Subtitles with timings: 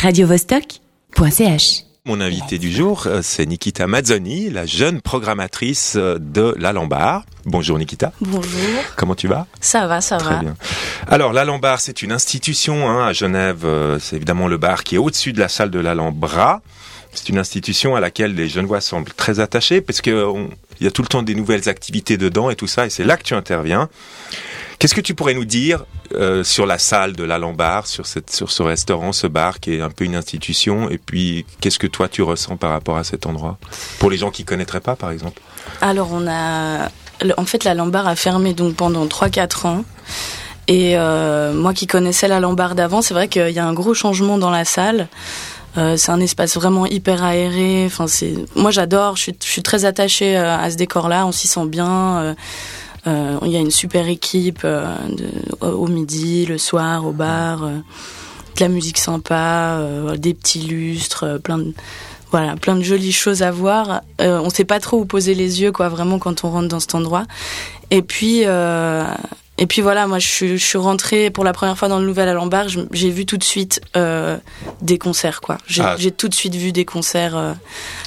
[0.00, 1.84] radiovostok.ch.
[2.06, 7.24] Mon invité du jour, euh, c'est Nikita Mazzoni, la jeune programmatrice euh, de l'Alambard.
[7.44, 8.12] Bonjour Nikita.
[8.22, 8.48] Bonjour.
[8.96, 9.46] Comment tu vas?
[9.60, 10.40] Ça va, ça Très va.
[10.40, 10.56] bien.
[11.06, 13.64] Alors l'Alambard, c'est une institution hein, à Genève.
[13.64, 16.62] euh, C'est évidemment le bar qui est au-dessus de la salle de l'Alhambra.
[17.12, 20.48] C'est une institution à laquelle les Genevois semblent très attachés parce que on-
[20.80, 22.86] il y a tout le temps des nouvelles activités dedans et tout ça.
[22.86, 23.88] Et c'est là que tu interviens.
[24.78, 25.84] Qu'est-ce que tu pourrais nous dire
[26.14, 29.80] euh, sur la salle de l'Alhambard, sur, cette, sur ce restaurant, ce bar qui est
[29.82, 33.26] un peu une institution Et puis, qu'est-ce que toi tu ressens par rapport à cet
[33.26, 33.58] endroit?
[33.98, 35.42] Pour les gens qui connaîtraient pas, par exemple.
[35.82, 36.88] Alors, on a.
[37.36, 39.84] En fait, la Lambarde a fermé donc pendant 3-4 ans.
[40.66, 43.92] Et euh, moi qui connaissais la Lambarde d'avant, c'est vrai qu'il y a un gros
[43.92, 45.08] changement dans la salle.
[45.76, 47.84] Euh, c'est un espace vraiment hyper aéré.
[47.86, 49.16] Enfin, c'est moi j'adore.
[49.16, 51.26] Je suis, très attachée euh, à ce décor-là.
[51.26, 52.34] On s'y sent bien.
[53.06, 54.66] Euh, Il y a une super équipe
[55.60, 57.60] au midi, le soir, au bar.
[57.60, 59.80] de la musique sympa,
[60.18, 61.72] des petits lustres, plein de
[62.30, 64.02] voilà, plein de jolies choses à voir.
[64.20, 66.80] Euh, on sait pas trop où poser les yeux, quoi, vraiment quand on rentre dans
[66.80, 67.24] cet endroit.
[67.90, 68.44] Et puis,
[69.60, 72.06] et puis voilà, moi je suis, je suis rentrée pour la première fois dans le
[72.06, 72.68] Nouvel Alambard.
[72.68, 74.36] je- J'ai vu tout de suite euh,
[74.82, 75.58] des concerts, quoi.
[75.68, 75.94] J'ai Ah.
[75.98, 77.52] j'ai tout de suite vu des concerts euh,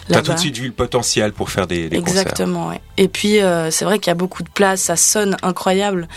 [0.08, 0.26] T'as là-bas.
[0.28, 2.22] tout de suite vu le potentiel pour faire des, des concerts.
[2.22, 2.82] Exactement, ouais.
[2.98, 6.08] Et puis euh, c'est vrai qu'il y a beaucoup de place, ça sonne incroyable.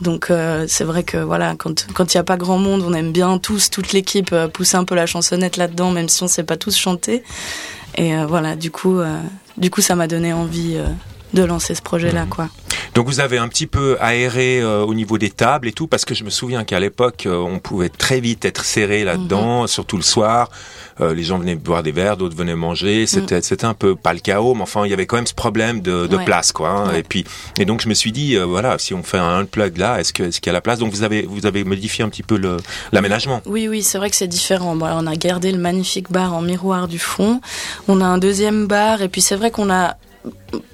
[0.00, 2.92] Donc euh, c'est vrai que voilà, quand quand il y a pas grand monde, on
[2.94, 6.28] aime bien tous, toute l'équipe euh, pousser un peu la chansonnette là-dedans, même si on
[6.28, 7.22] sait pas tous chanter.
[7.96, 8.98] Et euh, voilà, du coup,
[9.56, 10.76] du coup, ça m'a donné envie
[11.34, 12.28] de lancer ce projet-là, Mhm.
[12.30, 12.48] quoi.
[12.94, 16.04] Donc vous avez un petit peu aéré euh, au niveau des tables et tout, parce
[16.04, 19.66] que je me souviens qu'à l'époque, euh, on pouvait très vite être serré là-dedans, Mhm.
[19.66, 20.48] surtout le soir.
[21.00, 23.06] Euh, les gens venaient boire des verres, d'autres venaient manger.
[23.06, 25.34] C'était c'était un peu pas le chaos, mais enfin il y avait quand même ce
[25.34, 26.24] problème de, de Ouais.
[26.24, 26.68] place, quoi.
[26.68, 26.88] hein.
[26.92, 27.00] Ouais.
[27.00, 27.24] Et puis
[27.58, 30.22] et donc je me suis dit, voilà, si on fait un unplug là, est-ce que
[30.22, 30.78] est-ce qu'il y a la place?
[30.78, 32.58] Donc vous avez vous avez modifié un petit peu le
[32.92, 33.42] l'aménagement.
[33.46, 34.76] Oui, oui, c'est vrai que c'est différent.
[34.76, 37.40] Bon, alors, on a gardé le magnifique bar en miroir du fond.
[37.88, 39.96] On a un deuxième bar, et puis c'est vrai qu'on a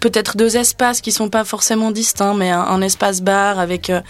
[0.00, 4.00] peut-être deux espaces qui sont pas forcément distincts, mais un, espace bar avec euh,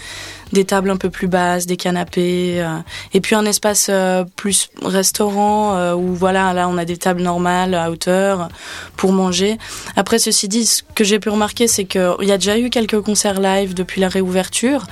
[0.51, 2.77] des tables un peu plus basses, des canapés, euh,
[3.13, 7.21] et puis un espace euh, plus restaurant euh, où voilà, là on a des tables
[7.21, 8.49] normales à hauteur
[8.97, 9.57] pour manger.
[9.95, 13.01] Après, ceci dit, ce que j'ai pu remarquer, c'est qu'il y a déjà eu quelques
[13.01, 14.85] concerts live depuis la réouverture,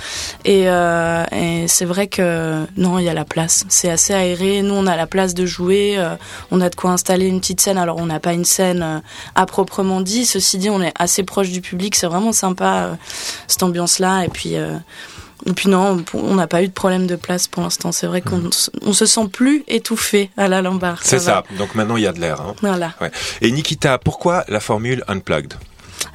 [0.46, 3.66] et, et c'est vrai que non, il y a la place.
[3.70, 4.62] C'est assez aéré.
[4.62, 5.98] Nous, on a la place de jouer.
[6.52, 7.78] on a de quoi installer une petite scène.
[7.78, 9.02] Alors, on n'a pas une scène
[9.36, 10.26] à proprement dit.
[10.26, 11.96] Ceci dit, on est assez proche du public.
[11.96, 12.96] C'est vraiment sympa euh,
[13.48, 14.26] cette ambiance-là.
[14.26, 14.56] Et puis.
[14.56, 14.78] euh,
[15.46, 17.92] et puis non, on n'a pas eu de problème de place pour l'instant.
[17.92, 21.00] C'est vrai qu'on s- on se sent plus étouffé à la Lombard.
[21.04, 21.44] C'est ça.
[21.58, 22.42] Donc maintenant il y a de l'air.
[22.42, 22.56] Hein.
[22.62, 22.94] Voilà.
[23.42, 25.54] Et Nikita, pourquoi la formule unplugged?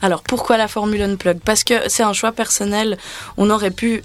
[0.03, 2.99] Alors pourquoi la formule unplug Parce que c'est un choix personnel.
[3.37, 4.03] On aurait pu,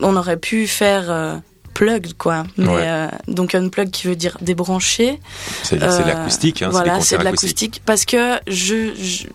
[0.00, 1.36] on aurait pu faire euh,
[1.74, 2.44] plugged quoi.
[2.56, 2.82] Mais Ouais.
[2.84, 5.20] euh, donc unplug qui veut dire débranché.
[5.62, 9.26] C'est c'est Euh, l'acoustique, hein, voilà, c'est de l'acoustique parce que je, je-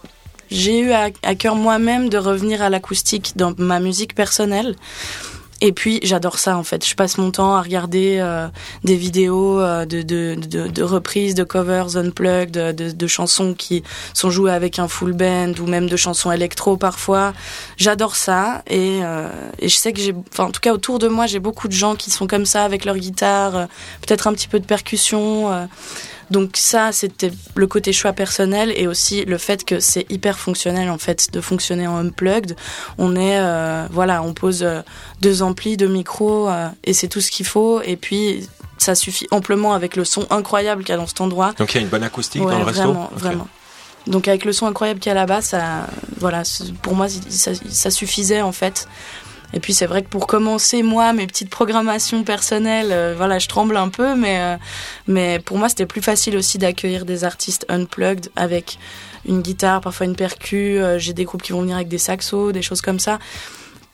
[0.52, 4.76] j'ai eu à, cœur moi-même de revenir à l'acoustique dans ma musique personnelle.
[5.60, 6.86] Et puis j'adore ça en fait.
[6.86, 8.48] Je passe mon temps à regarder euh,
[8.84, 13.82] des vidéos euh, de, de, de, reprises, de covers unplugged, de, de, chansons qui
[14.14, 17.34] sont jouées avec un full band ou même de chansons électro parfois.
[17.76, 21.26] J'adore ça et, euh, et je sais que j'ai, en tout cas autour de moi
[21.26, 23.68] j'ai beaucoup de gens qui sont comme ça avec leur guitare,
[24.06, 25.68] peut-être un petit peu de percussion.
[26.30, 30.90] Donc ça, c'était le côté choix personnel et aussi le fait que c'est hyper fonctionnel
[30.90, 32.56] en fait de fonctionner en unplugged.
[32.98, 34.82] On est, euh, voilà, on pose euh,
[35.22, 37.82] deux amplis, deux micros euh, et c'est tout ce qu'il faut.
[37.82, 41.54] Et puis ça suffit amplement avec le son incroyable qu'il y a dans cet endroit.
[41.58, 42.84] Donc il y a une bonne acoustique Ouais, dans le resto.
[42.84, 43.48] vraiment, vraiment.
[44.06, 45.88] Donc avec le son incroyable qu'il y a là-bas, ça,
[46.18, 46.44] voilà,
[46.82, 48.88] pour moi, ça, ça suffisait en fait.
[49.54, 53.48] Et puis c'est vrai que pour commencer, moi, mes petites programmations personnelles, euh, voilà, je
[53.48, 54.58] tremble un peu, mais euh,
[55.08, 58.78] mais pour moi, c'était plus facile aussi d'accueillir des artistes unplugged avec
[59.26, 60.80] une guitare, parfois une percu.
[60.80, 63.20] euh, J'ai des groupes qui vont venir avec des saxos, des choses comme ça.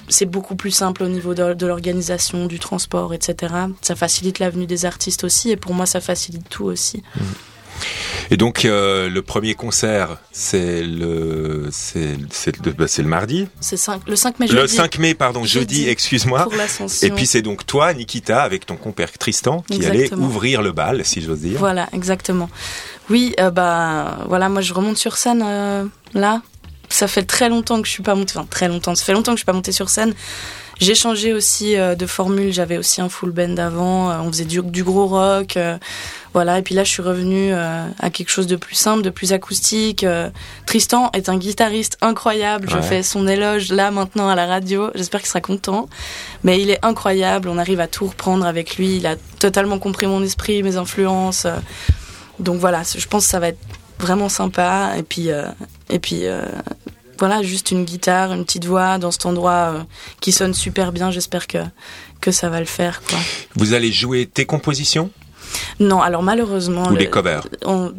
[0.10, 3.54] C'est beaucoup plus simple au niveau de, de l'organisation, du transport, etc.
[3.82, 7.04] Ça facilite l'avenue des artistes aussi, et pour moi, ça facilite tout aussi.
[8.32, 12.16] Et donc euh, le premier concert, c'est le c'est
[12.66, 15.90] le, bah, le mardi, C'est le 5 mai le jeudi 5 mai pardon, jeudi, Jeudi.
[15.90, 16.48] excuse-moi.
[17.02, 21.06] Et puis c'est donc toi, Nikita, avec ton compère Tristan, qui allait ouvrir le bal,
[21.06, 21.60] si j'ose dire.
[21.60, 22.50] Voilà, exactement.
[23.10, 26.42] Oui, euh, bah voilà, moi je remonte sur scène euh, là.
[26.90, 29.32] Ça fait très longtemps que je suis pas montée, enfin très longtemps, ça fait longtemps
[29.32, 30.14] que je suis pas montée sur scène.
[30.80, 34.46] J'ai changé aussi euh, de formule, j'avais aussi un full band avant, euh, on faisait
[34.46, 35.78] du, du gros rock, euh,
[36.34, 36.60] Voilà.
[36.60, 40.04] Et puis là, je suis revenue à quelque chose de plus simple, de plus acoustique.
[40.66, 42.68] Tristan est un guitariste incroyable.
[42.70, 44.90] Je fais son éloge là maintenant à la radio.
[44.96, 45.88] J'espère qu'il sera content.
[46.44, 47.50] Mais il est incroyable.
[47.50, 48.96] On arrive à tout reprendre avec lui.
[48.96, 51.46] Il a totalement compris mon esprit, mes influences.
[52.40, 53.62] donc voilà, je pense que ça va être
[54.00, 54.94] vraiment sympa.
[54.98, 55.30] Et puis,
[55.92, 56.24] et puis
[57.20, 59.84] voilà, juste une guitare, une petite voix dans cet endroit euh,
[60.20, 61.12] qui sonne super bien.
[61.12, 61.60] J'espère que,
[62.22, 63.02] que ça va le faire.
[63.10, 63.20] Quoi.
[63.56, 65.12] Vous allez jouer tes compositions?
[65.80, 66.88] Non, alors malheureusement.
[66.88, 67.48] Ou des covers?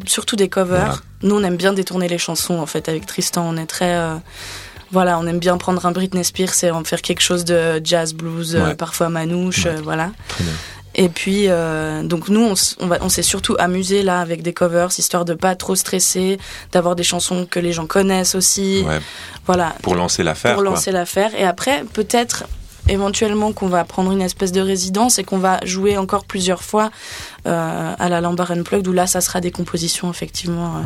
[0.05, 1.03] Surtout des covers.
[1.21, 3.47] Nous, on aime bien détourner les chansons, en fait, avec Tristan.
[3.47, 3.95] On est très.
[3.95, 4.15] Euh,
[4.91, 8.13] voilà, on aime bien prendre un Britney Spears et en faire quelque chose de jazz,
[8.13, 10.11] blues, euh, parfois manouche, voilà.
[10.27, 10.53] Très bien.
[10.95, 12.53] Et puis, euh, donc nous, on,
[13.01, 16.39] on, s'est surtout amusé là avec des covers, histoire de pas trop stresser,
[16.71, 18.83] d'avoir des chansons que les gens connaissent aussi.
[18.87, 18.99] Ouais.
[19.45, 19.75] Voilà.
[19.81, 20.53] Pour lancer l'affaire.
[20.53, 21.31] Pour lancer l'affaire.
[21.37, 22.45] Et après, peut-être
[22.87, 26.91] éventuellement qu'on va prendre une espèce de résidence et qu'on va jouer encore plusieurs fois
[27.47, 30.79] euh, à la Lambar Unplugged où là ça sera des compositions effectivement euh,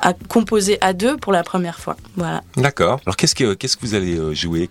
[0.00, 1.96] à composer à deux pour la première fois.
[2.16, 2.42] Voilà.
[2.56, 3.00] D'accord.
[3.06, 4.68] Alors qu'est-ce que qu'est-ce que vous allez euh, jouer?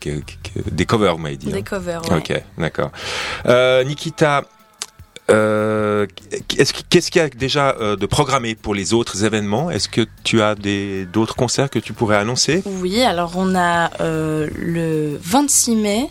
[0.71, 1.47] Des covers, vous m'avez dit.
[1.47, 2.01] Des hein covers.
[2.09, 2.17] Ouais.
[2.17, 2.91] Ok, d'accord.
[3.45, 4.43] Euh, Nikita.
[5.31, 6.05] Euh,
[6.47, 9.71] qu'est-ce qu'il y a déjà euh, de programmé pour les autres événements?
[9.71, 12.61] Est-ce que tu as des d'autres concerts que tu pourrais annoncer?
[12.65, 16.09] Oui, alors on a le 26 mai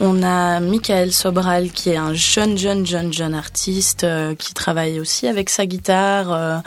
[0.00, 4.98] on a Michael Sobral qui est un jeune, jeune, jeune, jeune artiste euh, qui travaille
[4.98, 6.32] aussi avec sa guitare.
[6.32, 6.58] Euh,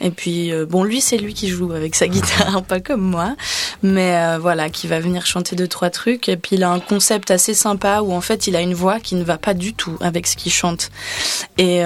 [0.00, 3.36] et puis, euh, bon, lui, c'est lui qui joue avec sa guitare, pas comme moi.
[3.82, 6.28] Mais voilà, qui va venir chanter deux, trois trucs.
[6.28, 9.00] Et puis, il a un concept assez sympa où en fait, il a une voix
[9.00, 10.90] qui ne va pas du tout avec ce qu'il chante.
[11.58, 11.82] Et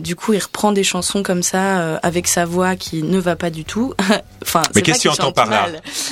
[0.00, 3.50] du coup, il reprend des chansons comme ça avec sa voix qui ne va pas
[3.50, 3.94] du tout.
[4.42, 5.68] enfin, mais qu'est-ce que tu entends par là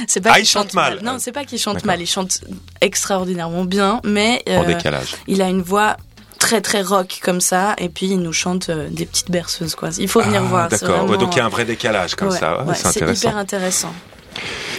[0.07, 1.01] C'est pas ah, il chante mal.
[1.03, 2.01] Non, c'est pas qu'il chante mal.
[2.01, 2.41] Il chante
[2.81, 4.79] extraordinairement bien, mais euh,
[5.27, 5.97] il a une voix
[6.39, 9.89] très très rock comme ça et puis il nous chante euh, des petites berceuses quoi.
[9.99, 10.69] Il faut venir ah, voir.
[10.69, 11.07] D'accord.
[11.17, 12.65] donc il y a un vrai décalage comme ça.
[12.75, 13.93] c'est hyper intéressant.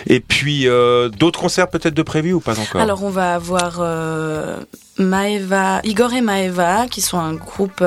[0.07, 2.81] Et puis euh, d'autres concerts peut-être de prévu ou pas encore?
[2.81, 3.81] Alors on va avoir
[4.97, 7.83] Maeva, Igor et Maeva qui sont un groupe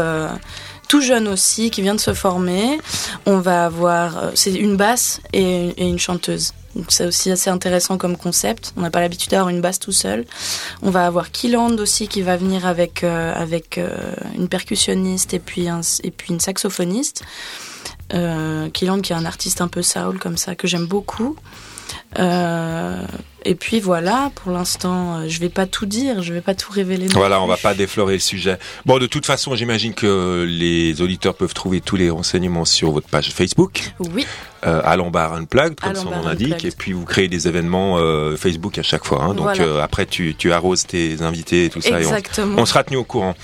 [0.88, 2.78] tout jeune aussi qui vient de se former.
[3.26, 6.52] On va avoir c'est une basse et une chanteuse.
[6.76, 8.72] Donc c'est aussi assez intéressant comme concept.
[8.76, 10.24] On n'a pas l'habitude d'avoir une basse tout seul.
[10.82, 13.90] On va avoir Killand aussi qui va venir avec euh, avec euh,
[14.36, 17.22] une percussionniste et puis et puis une saxophoniste.
[18.12, 21.36] Euh, qui est un artiste un peu soul comme ça que j'aime beaucoup.
[22.18, 23.02] Euh,
[23.44, 26.72] et puis voilà, pour l'instant, euh, je vais pas tout dire, je vais pas tout
[26.72, 27.06] révéler.
[27.08, 28.58] Voilà, on va pas déflorer le sujet.
[28.84, 33.08] Bon, de toute façon, j'imagine que les auditeurs peuvent trouver tous les renseignements sur votre
[33.08, 33.92] page Facebook.
[34.14, 34.26] Oui.
[34.66, 38.36] Euh, à Lombard Unplugged, comme son nom l'indique, et puis vous créez des événements euh,
[38.36, 39.22] Facebook à chaque fois.
[39.22, 41.98] Hein, donc euh, après, tu, tu arroses tes invités et tout ça.
[41.98, 42.56] Exactement.
[42.56, 43.34] Et on, on sera tenu au courant.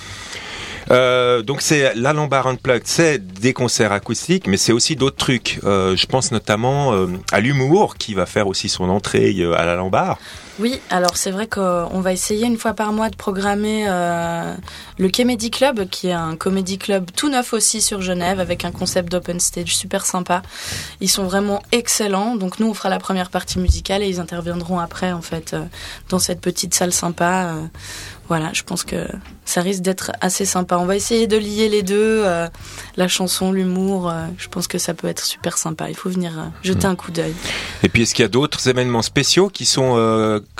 [0.91, 5.61] Euh, donc c'est la Lombard Unplugged, c'est des concerts acoustiques, mais c'est aussi d'autres trucs.
[5.65, 9.67] Euh, je pense notamment euh, à l'humour qui va faire aussi son entrée euh, à
[9.67, 10.19] la Lombard.
[10.59, 14.55] Oui, alors c'est vrai qu'on va essayer une fois par mois de programmer euh,
[14.99, 18.73] le Comedy Club, qui est un comédie club tout neuf aussi sur Genève, avec un
[18.73, 20.41] concept d'open stage super sympa.
[21.03, 24.79] Ils sont vraiment excellents, donc nous on fera la première partie musicale et ils interviendront
[24.79, 25.55] après en fait
[26.09, 27.55] dans cette petite salle sympa
[28.29, 29.07] voilà, je pense que
[29.45, 30.79] ça risque d'être assez sympa.
[30.79, 32.49] On va essayer de lier les deux, euh,
[32.97, 34.11] la chanson, l'humour.
[34.11, 35.89] Euh, je pense que ça peut être super sympa.
[35.89, 36.91] Il faut venir euh, jeter hmm.
[36.91, 37.35] un coup d'œil.
[37.85, 39.97] Et puis, est-ce qu'il y a d'autres événements spéciaux qui sont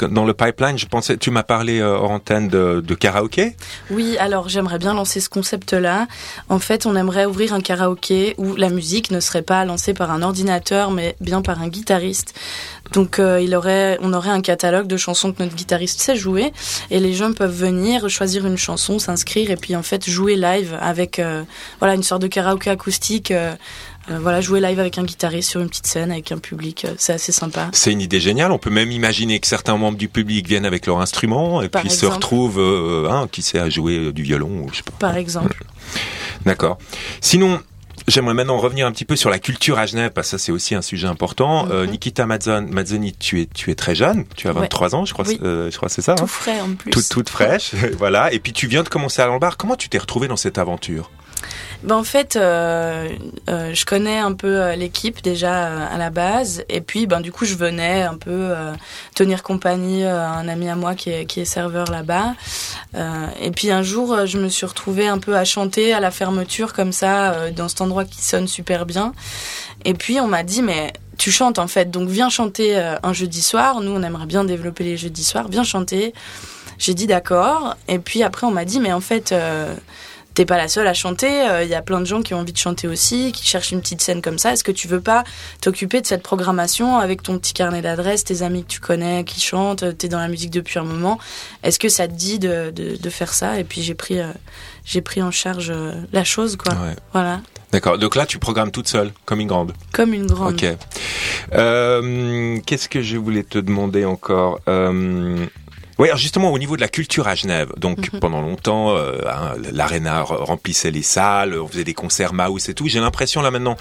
[0.03, 3.57] dans le pipeline Je pensais, tu m'as parlé hors antenne de, de karaoké.
[3.91, 6.07] Oui, alors j'aimerais bien lancer ce concept-là.
[6.49, 10.11] En fait, on aimerait ouvrir un karaoké où la musique ne serait pas lancée par
[10.11, 12.35] un ordinateur, mais bien par un guitariste.
[12.93, 16.53] Donc euh, il aurait, on aurait un catalogue de chansons que notre guitariste sait jouer
[16.91, 20.77] et les gens peuvent venir choisir une chanson, s'inscrire et puis en fait jouer live
[20.81, 21.43] avec euh,
[21.81, 23.31] voilà une sorte de karaoké acoustique.
[23.31, 23.55] Euh,
[24.09, 27.33] voilà, jouer live avec un guitariste sur une petite scène avec un public, c'est assez
[27.33, 27.69] sympa.
[27.73, 28.53] C'est une idée géniale.
[28.53, 31.91] On peut même imaginer que certains membres du public viennent avec leur instrument et puis
[31.91, 32.61] se retrouvent,
[33.11, 34.93] hein, qui sait à jouer du violon ou je sais pas.
[34.99, 35.65] Par exemple.
[36.45, 36.79] D'accord.
[37.21, 37.61] Sinon,
[38.09, 40.53] J'aimerais maintenant revenir un petit peu sur la culture à Genève, parce que ça c'est
[40.53, 41.69] aussi un sujet important.
[41.71, 41.91] Euh, mhm.
[41.91, 45.71] Nikita Mazzoni, tu es, tu es très jeune, tu as 23 ans, je crois, euh,
[45.73, 46.15] je crois c'est ça.
[46.15, 46.93] Tout hein frais en plus.
[47.09, 48.33] toute fraîche, voilà.
[48.33, 49.59] Et puis tu viens de commencer à l'embarque.
[49.59, 51.11] Comment tu t'es retrouvé dans cette aventure?
[51.83, 53.09] Ben, en fait, euh,
[53.49, 57.33] euh, je connais un peu euh, l'équipe déjà à la base, et puis ben du
[57.33, 58.55] coup je venais un peu
[59.15, 62.35] tenir compagnie à un ami à moi qui est, qui est serveur là-bas.
[63.41, 66.73] et puis un jour, je me suis retrouvée un peu à chanter à la fermeture
[66.73, 69.13] comme ça dans cet endroit qui sonne super bien.
[69.85, 73.43] Et puis on m'a dit mais tu chantes en fait, donc viens chanter un jeudi
[73.43, 73.81] soir.
[73.81, 76.15] Nous on aimerait bien développer les jeudis soirs, viens chanter.
[76.79, 77.77] J'ai dit d'accord.
[77.89, 79.35] Et puis après on m'a dit mais en fait
[80.37, 81.45] t'es pas la seule à chanter.
[81.63, 83.81] Il y a plein de gens qui ont envie de chanter aussi, qui cherchent une
[83.81, 84.53] petite scène comme ça.
[84.53, 85.25] Est-ce que tu veux pas
[85.61, 89.41] t'occuper de cette programmation avec ton petit carnet d'adresses, tes amis que tu connais qui
[89.41, 91.19] chantent, t'es dans la musique depuis un moment.
[91.65, 94.19] Est-ce que ça te dit de, de, de faire ça Et puis j'ai pris
[94.85, 95.73] j'ai pris en charge
[96.13, 96.73] la chose, quoi.
[97.13, 97.41] Voilà.
[97.73, 97.99] D'accord.
[97.99, 99.73] Donc là, tu programmes toute seule, comme une grande.
[99.93, 100.55] Comme une grande.
[100.55, 100.65] Ok.
[101.55, 104.61] Euh, Qu'est-ce que je voulais te demander encore?
[104.69, 105.47] Euh,
[105.99, 108.21] oui, alors justement au niveau de la culture à Genève, donc mhm.
[108.21, 112.87] pendant longtemps, euh, hein, l'aréna remplissait les salles, on faisait des concerts mouse et tout.
[112.87, 113.77] J'ai l'impression là maintenant,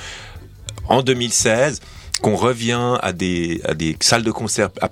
[0.88, 1.82] en 2016,
[2.22, 4.90] qu'on revient à des à des salles de concert à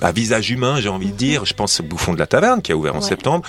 [0.00, 1.44] à visage humain, j'ai envie de dire.
[1.44, 3.46] Je pense au Bouffon de la Taverne qui a ouvert en septembre,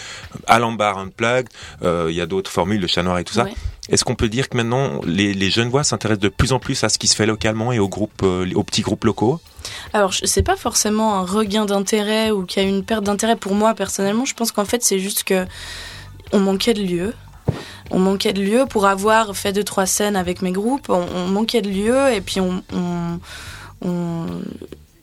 [0.47, 1.49] Alambar Unplugged,
[1.83, 3.45] euh, il y a d'autres formules, le chat noir et tout ça.
[3.89, 6.83] Est-ce qu'on peut dire que maintenant les, les jeunes voix s'intéressent de plus en plus
[6.83, 9.39] à ce qui se fait localement et aux groupes, euh, aux petits groupes locaux?
[9.93, 13.53] Alors, c'est pas forcément un regain d'intérêt ou qu'il y a une perte d'intérêt pour
[13.53, 14.25] moi personnellement.
[14.25, 15.45] Je pense qu'en fait, c'est juste que
[16.31, 17.13] on manquait de lieux.
[17.89, 20.89] On manquait de lieux pour avoir fait deux trois scènes avec mes groupes.
[20.89, 23.19] On, manquait de lieux et puis on, on,
[23.81, 24.25] on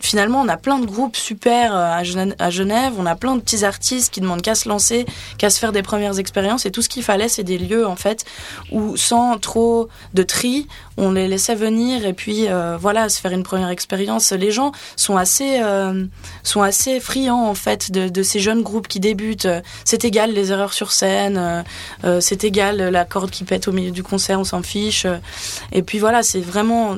[0.01, 2.03] finalement, on a plein de groupes super euh,
[2.39, 5.07] à Genève, on a plein de petits artistes qui demandent qu'à se lancer,
[5.39, 6.67] qu'à se faire des premières expériences.
[6.67, 8.25] Et tout ce qu'il fallait, c'est des lieux, en fait,
[8.71, 13.33] où sans trop de tri, on les laissait venir et puis, euh, voilà, se faire
[13.33, 14.33] une première expérience.
[14.33, 16.05] Les gens sont assez, euh,
[16.43, 19.49] sont assez friands, en fait, de, ces jeunes groupes qui débutent.
[19.85, 21.65] C'est égal les erreurs sur scène,
[22.21, 25.07] c'est égal la corde qui pète au milieu du concert, on s'en fiche.
[25.73, 26.97] Et puis voilà, c'est vraiment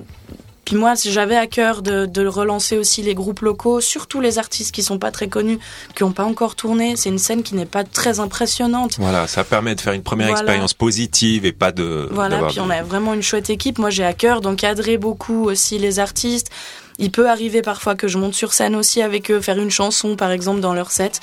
[0.71, 4.73] puis moi, j'avais à cœur de, de, relancer aussi les groupes locaux, surtout les artistes
[4.73, 5.59] qui sont pas très connus,
[5.97, 6.95] qui n'ont pas encore tourné.
[6.95, 8.95] C'est une scène qui n'est pas très impressionnante.
[9.00, 12.09] Voilà, ça permet de faire une première expérience positive et pas de.
[12.12, 13.81] Voilà, puis on a vraiment une chouette équipe.
[13.81, 16.53] Moi, j'ai à cœur d'encadrer beaucoup aussi les artistes.
[17.00, 20.16] Il peut arriver parfois que je monte sur scène aussi avec eux, faire une chanson
[20.16, 21.21] par exemple dans leur set.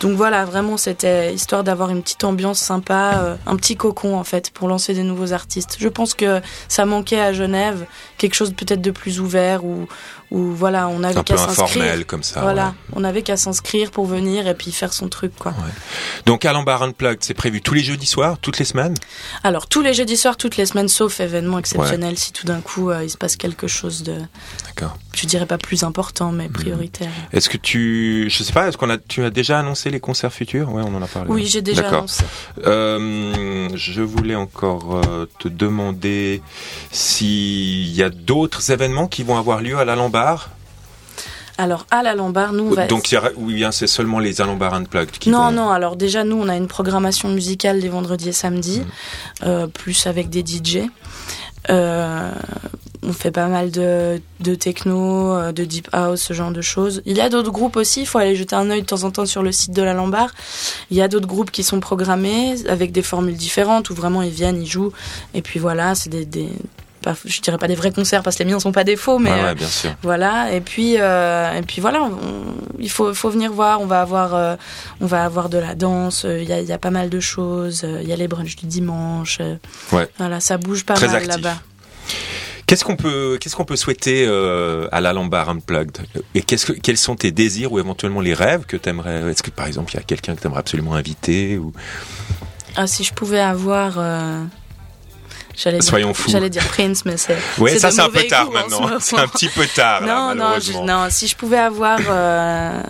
[0.00, 4.24] Donc voilà, vraiment c'était histoire d'avoir une petite ambiance sympa, euh, un petit cocon en
[4.24, 5.76] fait pour lancer des nouveaux artistes.
[5.78, 7.86] Je pense que ça manquait à Genève,
[8.18, 9.86] quelque chose peut-être de plus ouvert ou
[10.30, 12.06] où voilà, on avait qu'à s'inscrire.
[12.06, 12.40] comme ça.
[12.40, 15.52] Voilà, on avait qu'à s'inscrire pour venir et puis faire son truc quoi.
[15.52, 15.72] Ouais.
[16.24, 18.94] Donc Alambar Unplugged, c'est prévu tous les jeudis soirs, toutes les semaines?
[19.44, 22.90] Alors tous les jeudis soirs, toutes les semaines, sauf événement exceptionnel, si tout d'un coup
[22.90, 24.20] euh, il se passe quelque chose de.
[25.16, 26.52] Je dirais pas plus important, mais mhm.
[26.52, 27.10] prioritaire.
[27.32, 30.32] Est-ce que tu, je sais pas, est-ce qu'on a, tu as déjà annoncé les concerts
[30.32, 30.70] futurs?
[30.72, 31.30] Ouais, on en a parlé.
[31.30, 32.24] Oui, j'ai déjà annoncé.
[32.66, 36.42] Euh, je voulais encore euh, te demander
[36.92, 40.50] s'il y a d'autres événements qui vont avoir lieu à l'Alambar?
[41.58, 45.50] Alors à la Lombard, nous donc oui bien c'est seulement les Alambard Unplugged qui non
[45.50, 48.84] non alors déjà nous on a une programmation musicale les vendredis et samedis mm.
[49.44, 50.80] euh, plus avec des DJ
[53.06, 54.20] on fait pas mal de,
[54.58, 57.02] techno, euh, de deep house, ce genre de choses.
[57.06, 59.10] Il y a d'autres groupes aussi, il faut aller jeter un œil de temps en
[59.10, 60.34] temps sur le site de la Lombard.
[60.90, 64.32] Il y a d'autres groupes qui sont programmés avec des formules différentes où vraiment ils
[64.32, 64.92] viennent, ils jouent.
[65.34, 66.48] Et puis voilà, c'est des,
[67.24, 69.30] je dirais pas des vrais concerts parce que les miens sont pas des faux, mais
[69.30, 69.94] euh, bien sûr.
[70.02, 70.52] voilà.
[70.52, 72.10] Et puis euh, et puis voilà,
[72.78, 73.80] il faut faut venir voir.
[73.80, 74.56] On va avoir euh,
[75.00, 76.26] on va avoir de la danse.
[76.28, 77.86] Il y a, y a pas mal de choses.
[78.02, 79.38] Il y a les brunchs du dimanche.
[79.92, 80.08] Ouais.
[80.18, 81.56] Voilà, ça bouge pas mal là-bas.
[82.66, 84.26] Qu'est-ce qu'on peut, qu'est-ce qu'on peut souhaiter
[84.90, 85.98] à la Lombard Unplugged?
[86.34, 89.42] Et qu'est-ce que, quels sont tes désirs ou éventuellement les rêves que tu aimerais Est-ce
[89.42, 91.72] que par exemple il y a quelqu'un que tu aimerais absolument inviter ou?
[92.74, 93.98] Ah, si je pouvais avoir
[95.56, 97.36] J'allais Soyons dire, J'allais dire Prince, mais c'est.
[97.58, 98.90] Ouais, ça c'est un peu tard maintenant.
[99.00, 100.02] C'est un petit peu tard.
[100.02, 101.06] Non, non, non.
[101.08, 102.82] Si je pouvais avoir, euh,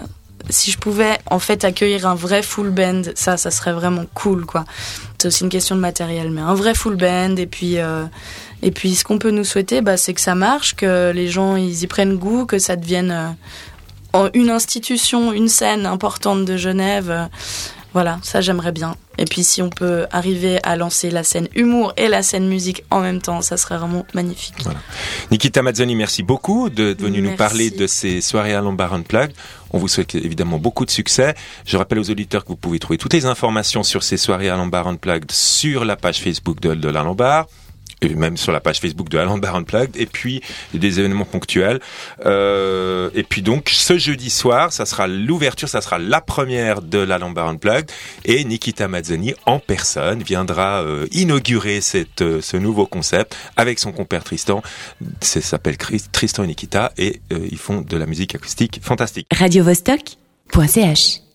[0.51, 4.47] si je pouvais en fait accueillir un vrai full band, ça, ça serait vraiment cool,
[4.47, 4.65] quoi.
[5.19, 7.79] C'est aussi une question de matériel, mais un vrai full band et puis.
[7.79, 8.05] Euh,
[8.63, 11.57] et puis, ce qu'on peut nous souhaiter, bah, c'est que ça marche, que les gens
[11.57, 13.37] ils y prennent goût, que ça devienne
[14.15, 17.29] euh, une institution, une scène importante de Genève.
[17.97, 18.95] Voilà, ça j'aimerais bien.
[19.17, 22.85] Et puis si on peut arriver à lancer la scène humour et la scène musique
[22.91, 24.57] en même temps, ça serait vraiment magnifique.
[24.65, 24.81] Voilà.
[25.31, 29.33] Nikita Mazzoni, merci beaucoup de venir nous parler de ces soirées à Lombard Unplugged.
[29.71, 31.35] On vous souhaite évidemment beaucoup de succès.
[31.65, 34.59] Je rappelle aux auditeurs que vous pouvez trouver toutes les informations sur ces soirées à
[34.59, 37.47] Lombard Unplugged sur la page Facebook de, de la Lombard
[38.15, 40.43] même sur la page Facebook de Alan Bar Unplugged, et puis
[40.75, 41.81] des événements ponctuels.
[42.25, 46.99] Euh, et puis donc ce jeudi soir, ça sera l'ouverture, ça sera la première de
[46.99, 47.91] l'Alan Bar Unplugged,
[48.25, 53.93] et Nikita Mazzoni en personne viendra euh, inaugurer cette, euh, ce nouveau concept avec son
[53.93, 54.63] compère Tristan.
[55.21, 59.27] Ça s'appelle Tristan et Nikita, et euh, ils font de la musique acoustique fantastique.
[59.35, 60.17] Radio -Vostok
[60.69, 61.26] .ch